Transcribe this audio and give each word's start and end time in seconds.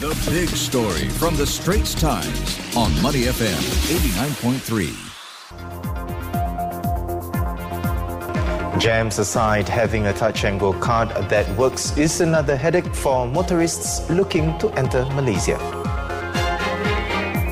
The 0.00 0.16
big 0.30 0.48
story 0.48 1.10
from 1.10 1.36
the 1.36 1.46
Straits 1.46 1.92
Times 1.92 2.58
on 2.74 2.90
Money 3.02 3.24
FM 3.24 3.60
89.3. 8.72 8.80
Jams 8.80 9.18
aside, 9.18 9.68
having 9.68 10.06
a 10.06 10.14
touch 10.14 10.44
and 10.44 10.58
go 10.58 10.72
card 10.72 11.10
that 11.28 11.46
works 11.58 11.94
is 11.98 12.22
another 12.22 12.56
headache 12.56 12.94
for 12.94 13.26
motorists 13.26 14.08
looking 14.08 14.58
to 14.60 14.70
enter 14.70 15.04
Malaysia. 15.12 15.79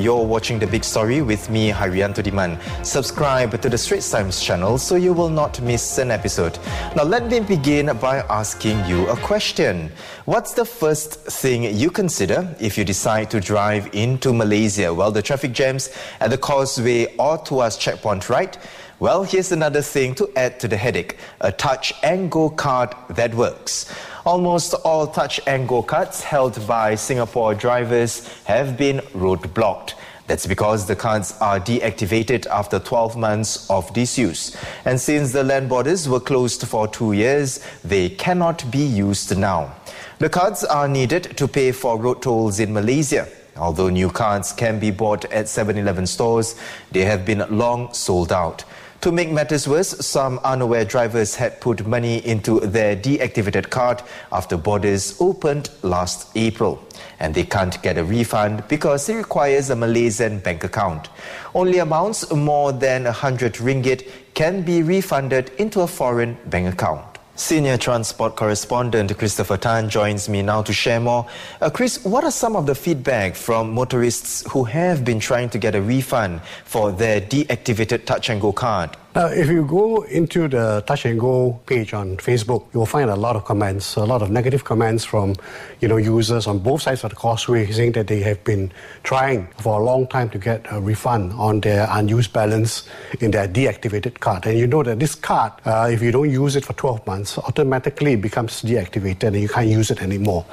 You're 0.00 0.24
watching 0.24 0.58
The 0.58 0.66
Big 0.66 0.82
Story 0.82 1.20
with 1.20 1.50
me, 1.50 1.70
Harianto 1.70 2.22
Diman. 2.22 2.58
Subscribe 2.82 3.60
to 3.60 3.68
the 3.68 3.76
Straits 3.76 4.10
Times 4.10 4.40
channel 4.40 4.78
so 4.78 4.96
you 4.96 5.12
will 5.12 5.28
not 5.28 5.60
miss 5.60 5.98
an 5.98 6.10
episode. 6.10 6.58
Now, 6.96 7.04
let 7.04 7.26
me 7.26 7.40
begin 7.40 7.94
by 7.98 8.20
asking 8.30 8.82
you 8.86 9.06
a 9.08 9.16
question. 9.18 9.92
What's 10.24 10.54
the 10.54 10.64
first 10.64 11.16
thing 11.26 11.64
you 11.64 11.90
consider 11.90 12.48
if 12.58 12.78
you 12.78 12.84
decide 12.84 13.30
to 13.32 13.40
drive 13.40 13.90
into 13.92 14.32
Malaysia? 14.32 14.94
Well, 14.94 15.12
the 15.12 15.20
traffic 15.20 15.52
jams 15.52 15.90
at 16.20 16.30
the 16.30 16.38
causeway 16.38 17.14
or 17.16 17.36
Tuas 17.36 17.78
checkpoint, 17.78 18.30
right? 18.30 18.56
Well, 19.00 19.22
here's 19.22 19.50
another 19.50 19.80
thing 19.80 20.14
to 20.16 20.30
add 20.36 20.60
to 20.60 20.68
the 20.68 20.76
headache 20.76 21.16
a 21.40 21.50
touch 21.50 21.94
and 22.02 22.30
go 22.30 22.50
card 22.50 22.94
that 23.08 23.34
works. 23.34 23.90
Almost 24.26 24.74
all 24.84 25.06
touch 25.06 25.40
and 25.46 25.66
go 25.66 25.82
cards 25.82 26.22
held 26.22 26.66
by 26.66 26.96
Singapore 26.96 27.54
drivers 27.54 28.28
have 28.44 28.76
been 28.76 28.98
roadblocked. 29.14 29.94
That's 30.26 30.46
because 30.46 30.86
the 30.86 30.96
cards 30.96 31.34
are 31.40 31.58
deactivated 31.58 32.46
after 32.48 32.78
12 32.78 33.16
months 33.16 33.70
of 33.70 33.90
disuse. 33.94 34.54
And 34.84 35.00
since 35.00 35.32
the 35.32 35.44
land 35.44 35.70
borders 35.70 36.06
were 36.06 36.20
closed 36.20 36.68
for 36.68 36.86
two 36.86 37.12
years, 37.12 37.64
they 37.82 38.10
cannot 38.10 38.70
be 38.70 38.84
used 38.84 39.34
now. 39.34 39.76
The 40.18 40.28
cards 40.28 40.62
are 40.62 40.88
needed 40.88 41.38
to 41.38 41.48
pay 41.48 41.72
for 41.72 41.98
road 41.98 42.20
tolls 42.20 42.60
in 42.60 42.74
Malaysia. 42.74 43.26
Although 43.56 43.88
new 43.88 44.10
cards 44.10 44.52
can 44.52 44.78
be 44.78 44.90
bought 44.90 45.24
at 45.32 45.48
7 45.48 45.78
Eleven 45.78 46.06
stores, 46.06 46.54
they 46.92 47.06
have 47.06 47.24
been 47.24 47.44
long 47.48 47.94
sold 47.94 48.30
out. 48.30 48.62
To 49.02 49.10
make 49.10 49.32
matters 49.32 49.66
worse, 49.66 50.06
some 50.06 50.38
unaware 50.44 50.84
drivers 50.84 51.34
had 51.34 51.58
put 51.58 51.86
money 51.86 52.18
into 52.26 52.60
their 52.60 52.94
deactivated 52.94 53.70
card 53.70 54.02
after 54.30 54.58
borders 54.58 55.16
opened 55.18 55.70
last 55.82 56.28
April. 56.34 56.84
And 57.18 57.34
they 57.34 57.44
can't 57.44 57.80
get 57.82 57.96
a 57.96 58.04
refund 58.04 58.68
because 58.68 59.08
it 59.08 59.14
requires 59.14 59.70
a 59.70 59.76
Malaysian 59.76 60.40
bank 60.40 60.64
account. 60.64 61.08
Only 61.54 61.78
amounts 61.78 62.30
more 62.30 62.72
than 62.72 63.04
100 63.04 63.54
ringgit 63.54 64.06
can 64.34 64.60
be 64.60 64.82
refunded 64.82 65.50
into 65.56 65.80
a 65.80 65.86
foreign 65.86 66.36
bank 66.50 66.74
account. 66.74 67.19
Senior 67.40 67.78
transport 67.78 68.36
correspondent 68.36 69.16
Christopher 69.16 69.56
Tan 69.56 69.88
joins 69.88 70.28
me 70.28 70.42
now 70.42 70.60
to 70.60 70.74
share 70.74 71.00
more. 71.00 71.26
Uh, 71.62 71.70
Chris, 71.70 72.04
what 72.04 72.22
are 72.22 72.30
some 72.30 72.54
of 72.54 72.66
the 72.66 72.74
feedback 72.74 73.34
from 73.34 73.72
motorists 73.72 74.44
who 74.50 74.62
have 74.64 75.06
been 75.06 75.18
trying 75.18 75.48
to 75.48 75.58
get 75.58 75.74
a 75.74 75.80
refund 75.80 76.42
for 76.66 76.92
their 76.92 77.18
deactivated 77.18 78.04
touch 78.04 78.28
and 78.28 78.42
go 78.42 78.52
card? 78.52 78.94
Now, 79.12 79.26
if 79.26 79.48
you 79.48 79.64
go 79.64 80.02
into 80.02 80.46
the 80.46 80.84
Touch 80.86 81.04
and 81.04 81.18
Go 81.18 81.60
page 81.66 81.92
on 81.94 82.16
Facebook, 82.18 82.72
you 82.72 82.78
will 82.78 82.86
find 82.86 83.10
a 83.10 83.16
lot 83.16 83.34
of 83.34 83.44
comments, 83.44 83.96
a 83.96 84.04
lot 84.04 84.22
of 84.22 84.30
negative 84.30 84.62
comments 84.62 85.04
from, 85.04 85.34
you 85.80 85.88
know, 85.88 85.96
users 85.96 86.46
on 86.46 86.60
both 86.60 86.82
sides 86.82 87.02
of 87.02 87.10
the 87.10 87.16
causeway 87.16 87.68
saying 87.72 87.90
that 87.92 88.06
they 88.06 88.20
have 88.20 88.44
been 88.44 88.70
trying 89.02 89.48
for 89.58 89.80
a 89.80 89.82
long 89.82 90.06
time 90.06 90.30
to 90.30 90.38
get 90.38 90.64
a 90.70 90.80
refund 90.80 91.32
on 91.32 91.60
their 91.60 91.88
unused 91.90 92.32
balance 92.32 92.88
in 93.18 93.32
their 93.32 93.48
deactivated 93.48 94.20
card. 94.20 94.46
And 94.46 94.56
you 94.56 94.68
know 94.68 94.84
that 94.84 95.00
this 95.00 95.16
card, 95.16 95.54
uh, 95.64 95.90
if 95.92 96.00
you 96.02 96.12
don't 96.12 96.30
use 96.30 96.54
it 96.54 96.64
for 96.64 96.74
12 96.74 97.04
months, 97.04 97.36
automatically 97.36 98.14
becomes 98.14 98.62
deactivated 98.62 99.24
and 99.24 99.40
you 99.40 99.48
can't 99.48 99.66
use 99.66 99.90
it 99.90 100.02
anymore. 100.02 100.46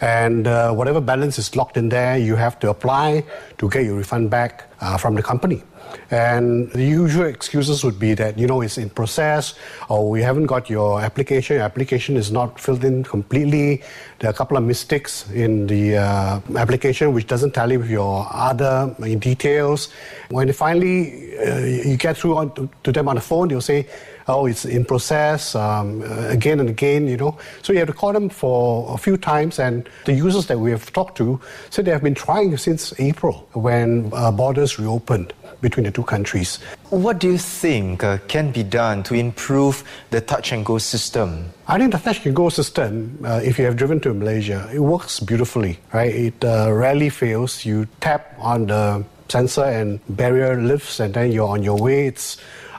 And 0.00 0.46
uh, 0.46 0.72
whatever 0.72 1.00
balance 1.00 1.40
is 1.40 1.56
locked 1.56 1.76
in 1.76 1.88
there, 1.88 2.16
you 2.16 2.36
have 2.36 2.60
to 2.60 2.70
apply 2.70 3.24
to 3.58 3.68
get 3.68 3.84
your 3.84 3.96
refund 3.96 4.30
back 4.30 4.65
uh, 4.80 4.96
from 4.96 5.14
the 5.14 5.22
company. 5.22 5.62
And 6.10 6.70
the 6.72 6.84
usual 6.84 7.26
excuses 7.26 7.84
would 7.84 7.98
be 7.98 8.14
that, 8.14 8.38
you 8.38 8.46
know, 8.46 8.60
it's 8.60 8.78
in 8.78 8.90
process 8.90 9.54
or 9.88 10.08
we 10.08 10.22
haven't 10.22 10.46
got 10.46 10.68
your 10.70 11.00
application. 11.00 11.56
Your 11.56 11.64
application 11.64 12.16
is 12.16 12.30
not 12.30 12.60
filled 12.60 12.84
in 12.84 13.02
completely. 13.04 13.82
There 14.18 14.30
are 14.30 14.32
a 14.32 14.36
couple 14.36 14.56
of 14.56 14.64
mistakes 14.64 15.30
in 15.30 15.66
the 15.66 15.96
uh, 15.96 16.40
application 16.56 17.12
which 17.12 17.26
doesn't 17.26 17.52
tally 17.54 17.76
with 17.76 17.90
your 17.90 18.28
other 18.32 18.94
details. 19.18 19.88
When 20.30 20.52
finally 20.52 21.36
uh, 21.38 21.58
you 21.58 21.96
get 21.96 22.16
through 22.16 22.70
to, 22.82 22.92
them 22.92 23.08
on 23.08 23.16
the 23.16 23.20
phone, 23.20 23.48
they'll 23.48 23.60
say, 23.60 23.86
oh, 24.28 24.46
it's 24.46 24.64
in 24.64 24.84
process 24.84 25.54
um, 25.54 26.02
again 26.28 26.60
and 26.60 26.68
again, 26.68 27.06
you 27.06 27.16
know. 27.16 27.38
So 27.62 27.72
you 27.72 27.78
have 27.78 27.88
to 27.88 27.94
call 27.94 28.12
them 28.12 28.28
for 28.28 28.92
a 28.94 28.98
few 28.98 29.16
times, 29.16 29.58
and 29.58 29.88
the 30.04 30.12
users 30.12 30.46
that 30.46 30.58
we 30.58 30.70
have 30.70 30.92
talked 30.92 31.16
to 31.18 31.40
said 31.70 31.84
they 31.84 31.92
have 31.92 32.02
been 32.02 32.14
trying 32.14 32.56
since 32.56 32.92
April 32.98 33.48
when 33.52 34.10
uh, 34.12 34.30
borders 34.30 34.78
reopened 34.78 35.32
between 35.60 35.84
the 35.84 35.90
two 35.90 36.02
countries. 36.02 36.58
What 36.90 37.18
do 37.18 37.30
you 37.30 37.38
think 37.38 38.04
uh, 38.04 38.18
can 38.28 38.52
be 38.52 38.62
done 38.62 39.02
to 39.04 39.14
improve 39.14 39.82
the 40.10 40.20
touch 40.20 40.52
and 40.52 40.64
go 40.64 40.78
system? 40.78 41.52
I 41.66 41.78
think 41.78 41.92
the 41.92 41.98
touch 41.98 42.24
and 42.26 42.36
go 42.36 42.48
system, 42.48 43.18
uh, 43.24 43.40
if 43.42 43.58
you 43.58 43.64
have 43.64 43.76
driven 43.76 44.00
to 44.00 44.14
Malaysia, 44.14 44.68
it 44.72 44.80
works 44.80 45.18
beautifully, 45.20 45.78
right? 45.92 46.14
It 46.14 46.44
uh, 46.44 46.70
rarely 46.72 47.08
fails. 47.08 47.64
You 47.64 47.88
tap 48.00 48.34
on 48.38 48.66
the 48.66 49.04
sensor 49.28 49.64
and 49.64 50.00
barrier 50.08 50.60
lifts, 50.60 51.00
and 51.00 51.14
then 51.14 51.32
you're 51.32 51.48
on 51.48 51.62
your 51.62 51.78
way. 51.78 52.06
It's 52.06 52.36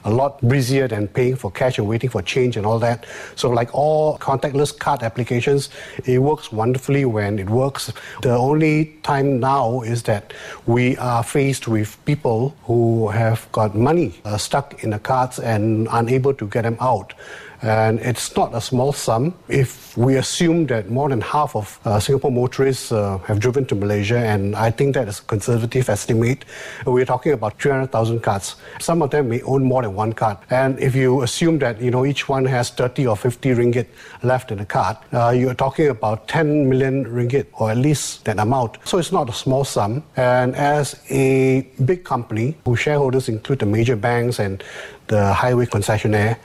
a 0.08 0.10
lot 0.10 0.42
breezier 0.42 0.88
than 0.88 1.08
paying 1.08 1.36
for 1.36 1.52
cash 1.52 1.78
and 1.78 1.88
waiting 1.88 2.10
for 2.10 2.22
change 2.22 2.56
and 2.56 2.66
all 2.66 2.80
that. 2.80 3.06
So, 3.36 3.50
like 3.50 3.70
all 3.74 4.18
contactless 4.18 4.78
card 4.78 5.04
applications, 5.04 5.70
it 6.06 6.20
works 6.20 6.52
wonderfully 6.52 7.04
when 7.04 7.40
it 7.40 7.50
works. 7.50 7.92
The 8.22 8.36
only 8.36 8.98
time 9.04 9.40
now 9.40 9.82
is 9.82 10.04
that 10.04 10.34
we 10.66 10.96
are 10.98 11.24
faced 11.24 11.68
with 11.68 11.98
people 12.06 12.56
who 12.64 13.10
have 13.10 13.52
got 13.52 13.76
money 13.76 14.14
uh, 14.24 14.38
stuck 14.38 14.84
in 14.84 14.92
the 14.92 15.00
cards 15.00 15.40
and 15.40 15.88
unable 15.92 16.34
to 16.36 16.48
get 16.48 16.62
them 16.62 16.78
out. 16.80 17.14
And 17.62 18.00
it's 18.00 18.36
not 18.36 18.54
a 18.54 18.62
small 18.62 18.94
sum. 18.94 19.34
If 19.48 19.98
we 19.98 20.16
assume 20.16 20.68
that 20.68 20.90
more 20.90 21.10
than 21.10 21.22
half 21.22 21.56
of 21.56 21.80
uh, 21.86 22.00
Singapore 22.00 22.32
motorists 22.32 22.92
uh, 22.92 23.18
have 23.20 23.40
driven 23.40 23.66
to 23.66 23.76
Malaysia, 23.76 24.20
and 24.20 24.56
I 24.56 24.70
think 24.70 24.94
that 24.94 25.08
is 25.08 25.20
a 25.20 25.24
conservative 25.24 25.90
estimate, 25.90 26.46
we're 26.86 27.06
talking 27.06 27.34
about 27.34 27.60
300,000 27.60 28.22
cards. 28.22 28.56
Some 28.80 29.02
of 29.02 29.10
them 29.10 29.30
may 29.30 29.42
own 29.42 29.64
more 29.64 29.82
than 29.82 29.96
one 29.96 30.14
card. 30.14 30.38
And 30.50 30.80
if 30.80 30.96
you 30.96 31.24
assume 31.24 31.58
that 31.60 31.82
you 31.82 31.90
know 31.90 32.06
each 32.06 32.30
one 32.30 32.46
has 32.46 32.70
30 32.70 33.08
or 33.08 33.18
50 33.18 33.50
ringgit 33.50 33.88
left 34.22 34.52
in 34.52 34.60
the 34.60 34.66
card, 34.66 34.98
uh, 35.12 35.30
you're 35.30 35.56
talking 35.56 35.90
about 35.90 36.28
10 36.28 36.70
million 36.70 37.06
ringgit, 37.06 37.48
or 37.54 37.72
at 37.72 37.78
least 37.78 38.26
that 38.26 38.38
amount. 38.38 38.78
So 38.84 39.00
it's 39.00 39.12
not 39.12 39.30
a 39.30 39.34
small 39.34 39.64
sum. 39.64 40.04
And 40.16 40.56
as 40.56 41.02
a 41.10 41.62
big 41.86 42.04
company, 42.04 42.56
whose 42.66 42.80
shareholders 42.80 43.30
include 43.30 43.60
the 43.60 43.66
major 43.66 43.96
banks 43.96 44.40
and 44.40 44.64
the 45.08 45.34
highway 45.34 45.66
concessionaire, 45.66 46.38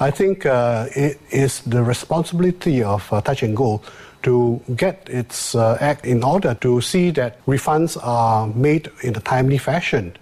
I 0.00 0.12
think 0.12 0.46
uh, 0.46 0.86
it 0.94 1.18
is 1.30 1.60
the 1.62 1.82
responsibility 1.82 2.84
of 2.84 3.12
uh, 3.12 3.20
Touch 3.20 3.42
and 3.42 3.56
Go 3.56 3.82
to 4.22 4.60
get 4.76 5.08
its 5.08 5.56
uh, 5.56 5.76
act 5.80 6.06
in 6.06 6.22
order 6.22 6.54
to 6.54 6.80
see 6.80 7.10
that 7.12 7.44
refunds 7.46 7.98
are 8.00 8.46
made 8.46 8.90
in 9.02 9.16
a 9.16 9.20
timely 9.20 9.58
fashion. 9.58 10.16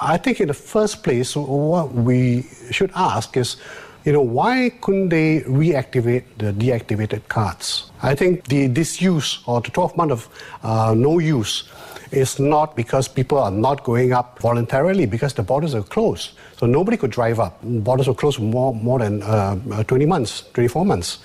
I 0.00 0.18
think 0.18 0.40
in 0.40 0.48
the 0.48 0.54
first 0.54 1.02
place, 1.02 1.36
what 1.36 1.94
we 1.94 2.42
should 2.70 2.90
ask 2.94 3.36
is, 3.38 3.56
you 4.04 4.12
know, 4.12 4.20
why 4.20 4.70
couldn't 4.82 5.08
they 5.08 5.40
reactivate 5.40 6.24
the 6.36 6.52
deactivated 6.52 7.26
cards? 7.28 7.90
I 8.02 8.14
think 8.14 8.48
the 8.48 8.68
disuse 8.68 9.38
or 9.46 9.62
the 9.62 9.70
12 9.70 9.96
month 9.96 10.12
of 10.12 10.28
uh, 10.62 10.94
no 10.94 11.18
use 11.18 11.64
is 12.10 12.38
not 12.38 12.76
because 12.76 13.08
people 13.08 13.38
are 13.38 13.50
not 13.50 13.84
going 13.84 14.12
up 14.12 14.38
voluntarily 14.40 15.06
because 15.06 15.34
the 15.34 15.42
borders 15.42 15.74
are 15.74 15.82
closed. 15.82 16.32
So 16.56 16.66
nobody 16.66 16.96
could 16.96 17.10
drive 17.10 17.40
up. 17.40 17.58
Borders 17.62 18.08
were 18.08 18.14
closed 18.14 18.36
for 18.36 18.42
more, 18.42 18.74
more 18.74 18.98
than 18.98 19.22
uh, 19.22 19.58
uh 19.72 19.82
20 19.84 20.06
months, 20.06 20.44
24 20.54 20.84
months. 20.84 21.18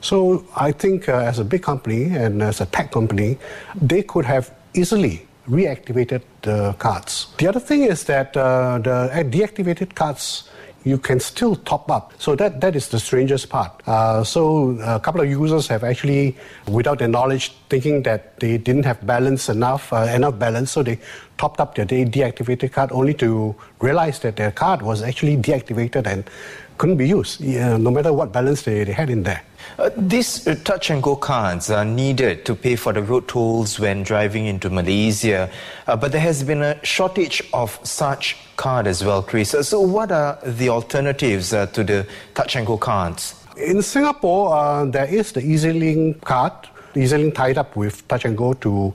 So 0.00 0.44
I 0.56 0.72
think 0.72 1.08
uh, 1.08 1.14
as 1.16 1.38
a 1.38 1.44
big 1.44 1.62
company 1.62 2.04
and 2.04 2.42
as 2.42 2.60
a 2.60 2.66
tech 2.66 2.92
company, 2.92 3.38
they 3.80 4.02
could 4.02 4.24
have 4.24 4.52
easily 4.74 5.26
reactivated 5.48 6.22
the 6.42 6.74
cards. 6.78 7.28
The 7.38 7.48
other 7.48 7.60
thing 7.60 7.82
is 7.82 8.04
that 8.04 8.36
uh, 8.36 8.78
the 8.78 9.10
deactivated 9.30 9.94
cards 9.94 10.50
you 10.86 10.96
can 10.96 11.18
still 11.18 11.56
top 11.56 11.90
up. 11.90 12.12
So 12.18 12.36
that, 12.36 12.60
that 12.60 12.76
is 12.76 12.88
the 12.88 13.00
strangest 13.00 13.48
part. 13.48 13.72
Uh, 13.88 14.22
so 14.22 14.78
a 14.80 15.00
couple 15.00 15.20
of 15.20 15.28
users 15.28 15.66
have 15.66 15.82
actually, 15.82 16.36
without 16.68 17.00
their 17.00 17.08
knowledge, 17.08 17.52
thinking 17.68 18.04
that 18.04 18.38
they 18.38 18.56
didn't 18.56 18.84
have 18.84 19.04
balance 19.04 19.48
enough, 19.48 19.92
uh, 19.92 20.06
enough 20.14 20.38
balance, 20.38 20.70
so 20.70 20.84
they 20.84 21.00
topped 21.38 21.60
up 21.60 21.74
their 21.74 21.84
deactivated 21.86 22.70
card 22.70 22.92
only 22.92 23.14
to 23.14 23.54
realize 23.80 24.20
that 24.20 24.36
their 24.36 24.52
card 24.52 24.80
was 24.80 25.02
actually 25.02 25.36
deactivated 25.36 26.06
and 26.06 26.30
couldn't 26.78 26.98
be 26.98 27.08
used, 27.08 27.40
no 27.40 27.90
matter 27.90 28.12
what 28.12 28.32
balance 28.32 28.62
they, 28.62 28.84
they 28.84 28.92
had 28.92 29.10
in 29.10 29.24
there. 29.24 29.42
Uh, 29.78 29.90
these 29.96 30.46
uh, 30.46 30.54
touch 30.64 30.88
and 30.90 31.02
go 31.02 31.14
cards 31.14 31.70
are 31.70 31.84
needed 31.84 32.46
to 32.46 32.54
pay 32.54 32.76
for 32.76 32.92
the 32.92 33.02
road 33.02 33.28
tolls 33.28 33.78
when 33.78 34.02
driving 34.02 34.46
into 34.46 34.70
Malaysia, 34.70 35.50
uh, 35.86 35.96
but 35.96 36.12
there 36.12 36.20
has 36.20 36.42
been 36.42 36.62
a 36.62 36.82
shortage 36.84 37.42
of 37.52 37.78
such 37.82 38.36
card 38.56 38.86
as 38.86 39.04
well, 39.04 39.22
Chris. 39.22 39.52
Uh, 39.52 39.62
so, 39.62 39.80
what 39.80 40.10
are 40.10 40.38
the 40.44 40.70
alternatives 40.70 41.52
uh, 41.52 41.66
to 41.66 41.84
the 41.84 42.06
touch 42.34 42.56
and 42.56 42.66
go 42.66 42.78
cards? 42.78 43.34
In 43.58 43.82
Singapore, 43.82 44.86
there 44.86 45.06
is 45.06 45.32
the 45.32 45.42
EZ-Link 45.42 46.22
card 46.22 46.52
EZ-Link 46.94 47.34
tied 47.34 47.58
up 47.58 47.76
with 47.76 48.06
Touch 48.08 48.24
and 48.24 48.36
Go 48.36 48.54
to 48.54 48.94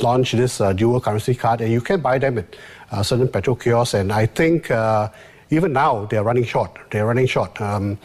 launch 0.00 0.32
this 0.32 0.58
dual 0.74 1.00
currency 1.00 1.34
card, 1.34 1.60
and 1.60 1.72
you 1.72 1.80
can 1.80 2.00
buy 2.00 2.18
them 2.18 2.38
at 2.38 3.02
certain 3.02 3.28
petrol 3.28 3.56
kiosks. 3.56 3.94
And 3.94 4.12
I 4.12 4.26
think 4.26 4.70
even 5.50 5.72
now 5.72 6.06
they're 6.06 6.24
running 6.24 6.44
short. 6.44 6.76
They're 6.90 7.06
running 7.06 7.26
short. 7.26 7.60
Um, 7.60 7.98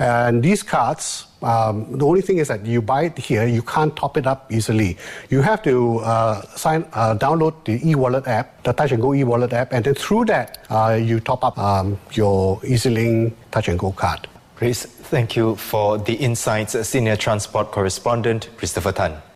and 0.00 0.42
these 0.42 0.62
cards, 0.62 1.26
um, 1.42 1.98
the 1.98 2.06
only 2.06 2.22
thing 2.22 2.38
is 2.38 2.48
that 2.48 2.64
you 2.64 2.80
buy 2.80 3.04
it 3.04 3.18
here, 3.18 3.46
you 3.46 3.60
can't 3.60 3.94
top 3.94 4.16
it 4.16 4.26
up 4.26 4.50
easily. 4.50 4.96
You 5.28 5.42
have 5.42 5.62
to 5.64 5.98
uh, 5.98 6.40
sign, 6.56 6.86
uh, 6.94 7.16
download 7.16 7.62
the 7.66 7.86
e-wallet 7.86 8.26
app, 8.26 8.62
the 8.62 8.72
Touch 8.72 8.92
and 8.92 9.02
Go 9.02 9.12
e-wallet 9.12 9.52
app, 9.52 9.74
and 9.74 9.84
then 9.84 9.94
through 9.94 10.24
that 10.24 10.64
uh, 10.70 10.98
you 11.00 11.20
top 11.20 11.44
up 11.44 11.58
um, 11.58 11.98
your 12.12 12.60
EZ-Link 12.64 13.36
Touch 13.50 13.68
and 13.68 13.78
Go 13.78 13.92
card. 13.92 14.26
Chris, 14.56 14.86
thank 14.86 15.36
you 15.36 15.54
for 15.56 15.98
the 15.98 16.14
insights, 16.14 16.72
Senior 16.88 17.16
Transport 17.16 17.70
Correspondent 17.70 18.48
Christopher 18.56 18.92
Tan. 18.92 19.29